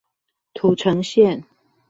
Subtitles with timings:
[0.55, 1.43] 土城線